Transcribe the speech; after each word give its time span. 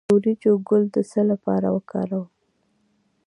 د 0.05 0.07
وریجو 0.15 0.53
ګل 0.67 0.83
د 0.95 0.97
څه 1.11 1.21
لپاره 1.31 1.67
وکاروم؟ 1.75 2.27